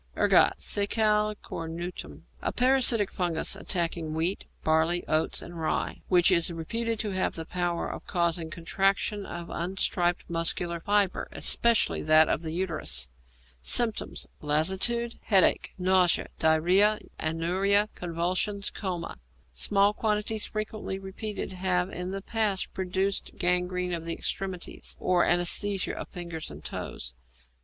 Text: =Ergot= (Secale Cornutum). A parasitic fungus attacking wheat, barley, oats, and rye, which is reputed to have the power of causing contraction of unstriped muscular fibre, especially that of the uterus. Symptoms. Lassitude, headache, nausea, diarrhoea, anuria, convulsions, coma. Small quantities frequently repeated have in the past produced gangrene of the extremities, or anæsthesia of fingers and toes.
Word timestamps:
=Ergot= 0.17 0.53
(Secale 0.57 1.35
Cornutum). 1.43 2.23
A 2.41 2.51
parasitic 2.51 3.11
fungus 3.11 3.55
attacking 3.55 4.15
wheat, 4.15 4.45
barley, 4.63 5.05
oats, 5.07 5.43
and 5.43 5.59
rye, 5.61 6.01
which 6.07 6.31
is 6.31 6.49
reputed 6.51 6.97
to 6.97 7.11
have 7.11 7.35
the 7.35 7.45
power 7.45 7.87
of 7.87 8.07
causing 8.07 8.49
contraction 8.49 9.27
of 9.27 9.51
unstriped 9.51 10.27
muscular 10.27 10.79
fibre, 10.79 11.27
especially 11.31 12.01
that 12.01 12.27
of 12.29 12.41
the 12.41 12.49
uterus. 12.51 13.09
Symptoms. 13.61 14.25
Lassitude, 14.41 15.19
headache, 15.25 15.75
nausea, 15.77 16.29
diarrhoea, 16.39 16.97
anuria, 17.19 17.87
convulsions, 17.93 18.71
coma. 18.71 19.19
Small 19.53 19.93
quantities 19.93 20.45
frequently 20.47 20.97
repeated 20.97 21.51
have 21.53 21.91
in 21.91 22.09
the 22.09 22.23
past 22.23 22.73
produced 22.73 23.37
gangrene 23.37 23.93
of 23.93 24.03
the 24.05 24.13
extremities, 24.13 24.97
or 24.99 25.23
anæsthesia 25.23 25.93
of 25.93 26.07
fingers 26.09 26.49
and 26.49 26.63
toes. 26.63 27.13